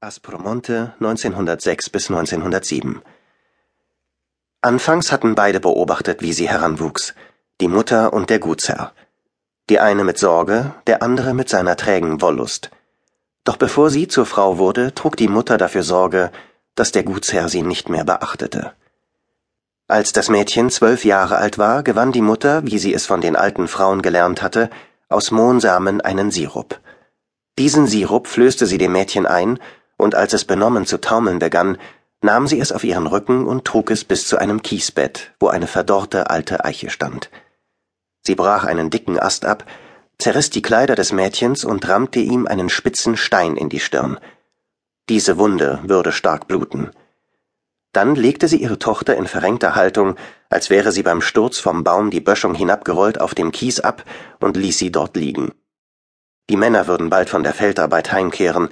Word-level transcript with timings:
Aspromonte 0.00 0.94
1906 1.00 1.90
bis 1.90 2.08
1907 2.08 3.02
Anfangs 4.60 5.10
hatten 5.10 5.34
beide 5.34 5.58
beobachtet, 5.58 6.22
wie 6.22 6.32
sie 6.32 6.48
heranwuchs, 6.48 7.14
die 7.60 7.66
Mutter 7.66 8.12
und 8.12 8.30
der 8.30 8.38
Gutsherr. 8.38 8.92
Die 9.68 9.80
eine 9.80 10.04
mit 10.04 10.16
Sorge, 10.16 10.72
der 10.86 11.02
andere 11.02 11.34
mit 11.34 11.48
seiner 11.48 11.74
trägen 11.74 12.20
Wollust. 12.20 12.70
Doch 13.42 13.56
bevor 13.56 13.90
sie 13.90 14.06
zur 14.06 14.24
Frau 14.24 14.58
wurde, 14.58 14.94
trug 14.94 15.16
die 15.16 15.26
Mutter 15.26 15.58
dafür 15.58 15.82
Sorge, 15.82 16.30
dass 16.76 16.92
der 16.92 17.02
Gutsherr 17.02 17.48
sie 17.48 17.62
nicht 17.62 17.88
mehr 17.88 18.04
beachtete. 18.04 18.74
Als 19.88 20.12
das 20.12 20.28
Mädchen 20.28 20.70
zwölf 20.70 21.04
Jahre 21.04 21.38
alt 21.38 21.58
war, 21.58 21.82
gewann 21.82 22.12
die 22.12 22.22
Mutter, 22.22 22.64
wie 22.64 22.78
sie 22.78 22.94
es 22.94 23.04
von 23.04 23.20
den 23.20 23.34
alten 23.34 23.66
Frauen 23.66 24.02
gelernt 24.02 24.42
hatte, 24.42 24.70
aus 25.08 25.32
Mohnsamen 25.32 26.00
einen 26.00 26.30
Sirup. 26.30 26.78
Diesen 27.58 27.88
Sirup 27.88 28.28
flößte 28.28 28.66
sie 28.68 28.78
dem 28.78 28.92
Mädchen 28.92 29.26
ein 29.26 29.58
und 29.98 30.14
als 30.14 30.32
es 30.32 30.46
benommen 30.46 30.86
zu 30.86 30.98
taumeln 30.98 31.38
begann, 31.38 31.76
nahm 32.22 32.46
sie 32.46 32.58
es 32.58 32.72
auf 32.72 32.84
ihren 32.84 33.06
Rücken 33.06 33.46
und 33.46 33.66
trug 33.66 33.90
es 33.90 34.04
bis 34.04 34.26
zu 34.26 34.38
einem 34.38 34.62
Kiesbett, 34.62 35.32
wo 35.38 35.48
eine 35.48 35.66
verdorrte 35.66 36.30
alte 36.30 36.64
Eiche 36.64 36.88
stand. 36.88 37.30
Sie 38.22 38.34
brach 38.34 38.64
einen 38.64 38.90
dicken 38.90 39.18
Ast 39.18 39.44
ab, 39.44 39.64
zerriss 40.18 40.50
die 40.50 40.62
Kleider 40.62 40.94
des 40.94 41.12
Mädchens 41.12 41.64
und 41.64 41.86
rammte 41.88 42.20
ihm 42.20 42.46
einen 42.46 42.68
spitzen 42.68 43.16
Stein 43.16 43.56
in 43.56 43.68
die 43.68 43.80
Stirn. 43.80 44.18
Diese 45.08 45.38
Wunde 45.38 45.80
würde 45.84 46.12
stark 46.12 46.48
bluten. 46.48 46.90
Dann 47.92 48.14
legte 48.14 48.48
sie 48.48 48.58
ihre 48.58 48.78
Tochter 48.78 49.16
in 49.16 49.26
verrenkter 49.26 49.74
Haltung, 49.74 50.16
als 50.50 50.70
wäre 50.70 50.92
sie 50.92 51.02
beim 51.02 51.22
Sturz 51.22 51.58
vom 51.58 51.84
Baum 51.84 52.10
die 52.10 52.20
Böschung 52.20 52.54
hinabgerollt, 52.54 53.20
auf 53.20 53.34
dem 53.34 53.50
Kies 53.50 53.80
ab 53.80 54.04
und 54.40 54.56
ließ 54.56 54.78
sie 54.78 54.92
dort 54.92 55.16
liegen. 55.16 55.52
Die 56.50 56.56
Männer 56.56 56.86
würden 56.86 57.10
bald 57.10 57.30
von 57.30 57.42
der 57.42 57.54
Feldarbeit 57.54 58.12
heimkehren, 58.12 58.68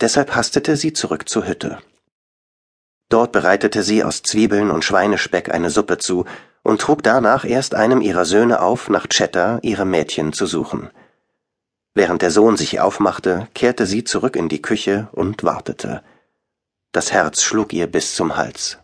Deshalb 0.00 0.34
hastete 0.34 0.76
sie 0.76 0.92
zurück 0.92 1.28
zur 1.28 1.46
Hütte. 1.46 1.78
Dort 3.08 3.32
bereitete 3.32 3.82
sie 3.82 4.02
aus 4.04 4.22
Zwiebeln 4.22 4.70
und 4.70 4.84
Schweinespeck 4.84 5.52
eine 5.54 5.70
Suppe 5.70 5.98
zu 5.98 6.24
und 6.62 6.80
trug 6.80 7.02
danach 7.02 7.44
erst 7.44 7.74
einem 7.74 8.00
ihrer 8.00 8.24
Söhne 8.24 8.60
auf, 8.60 8.88
nach 8.88 9.06
Chetta, 9.06 9.58
ihre 9.62 9.84
Mädchen, 9.84 10.32
zu 10.32 10.46
suchen. 10.46 10.90
Während 11.94 12.20
der 12.20 12.30
Sohn 12.30 12.56
sich 12.56 12.80
aufmachte, 12.80 13.48
kehrte 13.54 13.86
sie 13.86 14.04
zurück 14.04 14.36
in 14.36 14.48
die 14.48 14.60
Küche 14.60 15.08
und 15.12 15.44
wartete. 15.44 16.02
Das 16.92 17.12
Herz 17.12 17.42
schlug 17.42 17.72
ihr 17.72 17.86
bis 17.86 18.14
zum 18.14 18.36
Hals. 18.36 18.78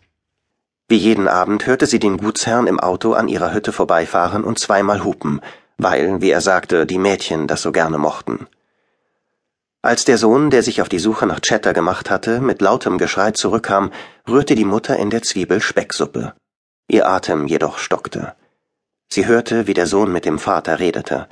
Wie 0.87 0.97
jeden 0.97 1.27
Abend 1.27 1.67
hörte 1.67 1.85
sie 1.85 1.99
den 1.99 2.17
Gutsherrn 2.17 2.67
im 2.67 2.79
Auto 2.79 3.13
an 3.13 3.27
ihrer 3.27 3.53
Hütte 3.53 3.71
vorbeifahren 3.71 4.43
und 4.43 4.59
zweimal 4.59 5.03
hupen, 5.03 5.41
weil, 5.77 6.21
wie 6.21 6.31
er 6.31 6.41
sagte, 6.41 6.85
die 6.85 6.97
Mädchen 6.97 7.47
das 7.47 7.61
so 7.61 7.71
gerne 7.71 7.97
mochten. 7.97 8.47
Als 9.85 10.05
der 10.05 10.17
Sohn, 10.17 10.49
der 10.49 10.63
sich 10.63 10.81
auf 10.81 10.87
die 10.87 10.97
Suche 10.97 11.27
nach 11.27 11.41
Chatter 11.41 11.73
gemacht 11.73 12.09
hatte, 12.09 12.39
mit 12.39 12.61
lautem 12.61 12.97
Geschrei 12.97 13.31
zurückkam, 13.31 13.91
rührte 14.25 14.55
die 14.55 14.63
Mutter 14.63 14.95
in 14.95 15.09
der 15.09 15.23
Zwiebel 15.23 15.59
Specksuppe. 15.59 16.33
Ihr 16.87 17.05
Atem 17.05 17.47
jedoch 17.47 17.77
stockte. 17.77 18.33
Sie 19.09 19.25
hörte, 19.25 19.67
wie 19.67 19.73
der 19.73 19.85
Sohn 19.85 20.09
mit 20.09 20.23
dem 20.23 20.39
Vater 20.39 20.79
redete. 20.79 21.27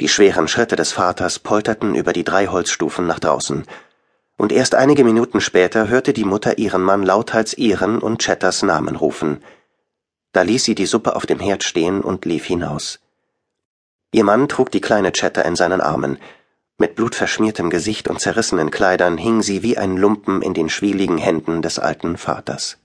Die 0.00 0.08
schweren 0.08 0.46
Schritte 0.46 0.76
des 0.76 0.92
Vaters 0.92 1.40
polterten 1.40 1.96
über 1.96 2.12
die 2.12 2.22
drei 2.22 2.46
Holzstufen 2.46 3.08
nach 3.08 3.18
draußen. 3.18 3.64
Und 4.36 4.52
erst 4.52 4.76
einige 4.76 5.02
Minuten 5.02 5.40
später 5.40 5.88
hörte 5.88 6.12
die 6.12 6.24
Mutter 6.24 6.58
ihren 6.58 6.82
Mann 6.82 7.02
lauthals 7.02 7.52
ihren 7.52 7.98
und 7.98 8.22
Chatters 8.22 8.62
Namen 8.62 8.94
rufen. 8.94 9.42
Da 10.30 10.42
ließ 10.42 10.62
sie 10.62 10.76
die 10.76 10.86
Suppe 10.86 11.16
auf 11.16 11.26
dem 11.26 11.40
Herd 11.40 11.64
stehen 11.64 12.00
und 12.00 12.26
lief 12.26 12.44
hinaus. 12.44 13.00
Ihr 14.12 14.22
Mann 14.22 14.48
trug 14.48 14.70
die 14.70 14.80
kleine 14.80 15.10
Chatter 15.10 15.44
in 15.44 15.56
seinen 15.56 15.80
Armen. 15.80 16.18
Mit 16.82 16.96
blutverschmiertem 16.96 17.70
Gesicht 17.70 18.08
und 18.08 18.20
zerrissenen 18.20 18.72
Kleidern 18.72 19.16
hing 19.16 19.40
sie 19.40 19.62
wie 19.62 19.78
ein 19.78 19.96
Lumpen 19.96 20.42
in 20.42 20.52
den 20.52 20.68
schwieligen 20.68 21.16
Händen 21.16 21.62
des 21.62 21.78
alten 21.78 22.16
Vaters. 22.16 22.76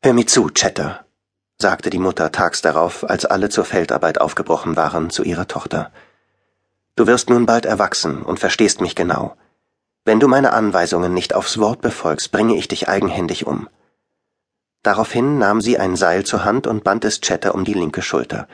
Hör 0.00 0.14
mir 0.14 0.26
zu, 0.26 0.48
Chatter, 0.48 1.04
sagte 1.60 1.90
die 1.90 1.98
Mutter 1.98 2.32
tags 2.32 2.62
darauf, 2.62 3.04
als 3.04 3.26
alle 3.26 3.50
zur 3.50 3.66
Feldarbeit 3.66 4.18
aufgebrochen 4.18 4.76
waren, 4.76 5.10
zu 5.10 5.24
ihrer 5.24 5.46
Tochter. 5.46 5.92
Du 6.96 7.06
wirst 7.06 7.28
nun 7.28 7.44
bald 7.44 7.66
erwachsen 7.66 8.22
und 8.22 8.40
verstehst 8.40 8.80
mich 8.80 8.94
genau. 8.94 9.36
Wenn 10.06 10.18
du 10.18 10.26
meine 10.26 10.54
Anweisungen 10.54 11.12
nicht 11.12 11.34
aufs 11.34 11.58
Wort 11.58 11.82
befolgst, 11.82 12.32
bringe 12.32 12.56
ich 12.56 12.66
dich 12.66 12.88
eigenhändig 12.88 13.46
um. 13.46 13.68
Daraufhin 14.82 15.36
nahm 15.36 15.60
sie 15.60 15.78
ein 15.78 15.96
Seil 15.96 16.24
zur 16.24 16.46
Hand 16.46 16.66
und 16.66 16.82
band 16.82 17.04
es 17.04 17.20
Chatter 17.20 17.54
um 17.54 17.66
die 17.66 17.74
linke 17.74 18.00
Schulter. 18.00 18.48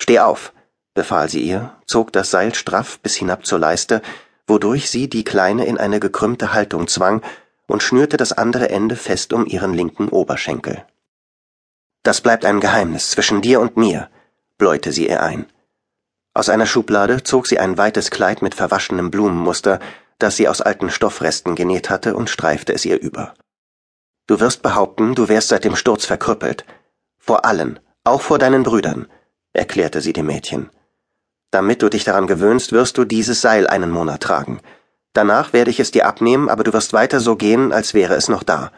Steh 0.00 0.18
auf, 0.18 0.52
befahl 0.94 1.28
sie 1.28 1.40
ihr, 1.40 1.76
zog 1.86 2.12
das 2.12 2.30
Seil 2.30 2.54
straff 2.54 2.98
bis 3.00 3.16
hinab 3.16 3.46
zur 3.46 3.58
Leiste, 3.58 4.02
wodurch 4.46 4.90
sie 4.90 5.08
die 5.08 5.24
Kleine 5.24 5.64
in 5.64 5.78
eine 5.78 6.00
gekrümmte 6.00 6.52
Haltung 6.52 6.88
zwang 6.88 7.22
und 7.66 7.82
schnürte 7.82 8.16
das 8.16 8.32
andere 8.32 8.68
Ende 8.68 8.96
fest 8.96 9.32
um 9.32 9.46
ihren 9.46 9.74
linken 9.74 10.08
Oberschenkel. 10.08 10.84
Das 12.02 12.20
bleibt 12.20 12.44
ein 12.44 12.60
Geheimnis 12.60 13.10
zwischen 13.10 13.42
dir 13.42 13.60
und 13.60 13.76
mir, 13.76 14.10
bläute 14.58 14.92
sie 14.92 15.08
ihr 15.08 15.22
ein. 15.22 15.46
Aus 16.34 16.48
einer 16.48 16.66
Schublade 16.66 17.22
zog 17.22 17.46
sie 17.46 17.58
ein 17.58 17.78
weites 17.78 18.10
Kleid 18.10 18.42
mit 18.42 18.54
verwaschenem 18.54 19.10
Blumenmuster, 19.10 19.80
das 20.18 20.36
sie 20.36 20.48
aus 20.48 20.60
alten 20.60 20.90
Stoffresten 20.90 21.54
genäht 21.54 21.90
hatte, 21.90 22.14
und 22.16 22.30
streifte 22.30 22.72
es 22.72 22.84
ihr 22.84 23.00
über. 23.00 23.34
Du 24.26 24.40
wirst 24.40 24.62
behaupten, 24.62 25.14
du 25.14 25.28
wärst 25.28 25.48
seit 25.48 25.64
dem 25.64 25.76
Sturz 25.76 26.06
verkrüppelt. 26.06 26.64
Vor 27.18 27.44
allen, 27.44 27.80
auch 28.04 28.20
vor 28.20 28.38
deinen 28.38 28.62
Brüdern, 28.62 29.08
erklärte 29.52 30.00
sie 30.00 30.12
dem 30.12 30.26
Mädchen. 30.26 30.70
Damit 31.52 31.82
du 31.82 31.90
dich 31.90 32.04
daran 32.04 32.26
gewöhnst, 32.26 32.72
wirst 32.72 32.96
du 32.96 33.04
dieses 33.04 33.42
Seil 33.42 33.66
einen 33.66 33.90
Monat 33.90 34.22
tragen. 34.22 34.60
Danach 35.12 35.52
werde 35.52 35.70
ich 35.70 35.80
es 35.80 35.90
dir 35.90 36.06
abnehmen, 36.06 36.48
aber 36.48 36.64
du 36.64 36.72
wirst 36.72 36.94
weiter 36.94 37.20
so 37.20 37.36
gehen, 37.36 37.72
als 37.72 37.92
wäre 37.92 38.14
es 38.14 38.30
noch 38.30 38.42
da. 38.42 38.72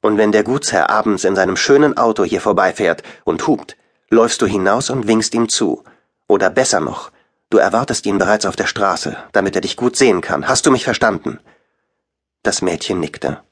Und 0.00 0.16
wenn 0.16 0.32
der 0.32 0.42
Gutsherr 0.42 0.88
abends 0.88 1.24
in 1.24 1.36
seinem 1.36 1.56
schönen 1.56 1.98
Auto 1.98 2.24
hier 2.24 2.40
vorbeifährt 2.40 3.02
und 3.24 3.46
hupt, 3.46 3.76
läufst 4.08 4.40
du 4.40 4.46
hinaus 4.46 4.88
und 4.88 5.06
winkst 5.06 5.34
ihm 5.34 5.50
zu. 5.50 5.84
Oder 6.26 6.48
besser 6.48 6.80
noch, 6.80 7.12
du 7.50 7.58
erwartest 7.58 8.06
ihn 8.06 8.16
bereits 8.16 8.46
auf 8.46 8.56
der 8.56 8.66
Straße, 8.66 9.14
damit 9.32 9.54
er 9.54 9.60
dich 9.60 9.76
gut 9.76 9.94
sehen 9.94 10.22
kann. 10.22 10.48
Hast 10.48 10.64
du 10.64 10.70
mich 10.70 10.84
verstanden? 10.84 11.40
Das 12.42 12.62
Mädchen 12.62 13.00
nickte. 13.00 13.42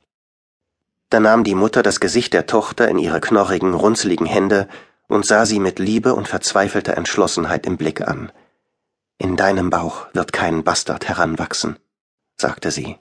Da 1.10 1.20
nahm 1.20 1.44
die 1.44 1.54
Mutter 1.54 1.82
das 1.82 2.00
Gesicht 2.00 2.32
der 2.32 2.46
Tochter 2.46 2.88
in 2.88 2.98
ihre 2.98 3.20
knorrigen, 3.20 3.74
runzeligen 3.74 4.26
Hände 4.26 4.66
und 5.08 5.26
sah 5.26 5.44
sie 5.44 5.60
mit 5.60 5.78
Liebe 5.78 6.14
und 6.14 6.26
verzweifelter 6.26 6.96
Entschlossenheit 6.96 7.66
im 7.66 7.76
Blick 7.76 8.00
an. 8.00 8.32
In 9.18 9.36
deinem 9.36 9.70
Bauch 9.70 10.06
wird 10.12 10.32
kein 10.32 10.62
Bastard 10.62 11.08
heranwachsen, 11.08 11.78
sagte 12.36 12.70
sie. 12.70 12.98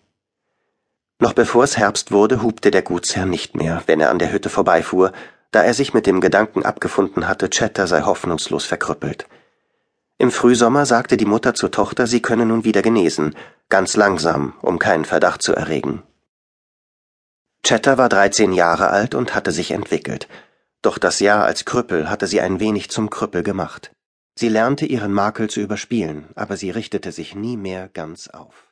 Noch 1.19 1.33
bevor 1.33 1.63
es 1.63 1.77
Herbst 1.77 2.11
wurde, 2.11 2.41
hubte 2.41 2.71
der 2.71 2.81
Gutsherr 2.81 3.25
nicht 3.25 3.55
mehr, 3.55 3.83
wenn 3.85 3.99
er 3.99 4.11
an 4.11 4.19
der 4.19 4.31
Hütte 4.31 4.49
vorbeifuhr, 4.49 5.11
da 5.51 5.63
er 5.63 5.73
sich 5.73 5.93
mit 5.93 6.05
dem 6.05 6.21
Gedanken 6.21 6.63
abgefunden 6.63 7.27
hatte, 7.27 7.49
Chatter 7.49 7.87
sei 7.87 8.01
hoffnungslos 8.01 8.65
verkrüppelt. 8.65 9.27
Im 10.17 10.31
Frühsommer 10.31 10.85
sagte 10.85 11.17
die 11.17 11.25
Mutter 11.25 11.53
zur 11.53 11.71
Tochter, 11.71 12.07
sie 12.07 12.21
könne 12.21 12.45
nun 12.45 12.63
wieder 12.63 12.81
genesen, 12.81 13.35
ganz 13.67 13.97
langsam, 13.97 14.53
um 14.61 14.79
keinen 14.79 15.05
Verdacht 15.05 15.41
zu 15.41 15.53
erregen. 15.53 16.03
Chatter 17.63 17.97
war 17.97 18.09
dreizehn 18.09 18.53
Jahre 18.53 18.89
alt 18.89 19.15
und 19.15 19.35
hatte 19.35 19.51
sich 19.51 19.71
entwickelt, 19.71 20.29
doch 20.81 20.97
das 20.97 21.19
Jahr 21.19 21.43
als 21.43 21.65
Krüppel 21.65 22.09
hatte 22.09 22.27
sie 22.27 22.39
ein 22.39 22.59
wenig 22.59 22.89
zum 22.89 23.09
Krüppel 23.09 23.43
gemacht. 23.43 23.91
Sie 24.37 24.49
lernte 24.49 24.85
ihren 24.85 25.13
Makel 25.13 25.49
zu 25.49 25.61
überspielen, 25.61 26.25
aber 26.35 26.57
sie 26.57 26.69
richtete 26.69 27.13
sich 27.13 27.35
nie 27.35 27.55
mehr 27.55 27.87
ganz 27.87 28.27
auf. 28.27 28.67